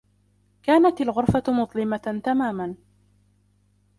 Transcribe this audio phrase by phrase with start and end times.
[0.63, 2.75] كانت الغرفة مظلمة تماما.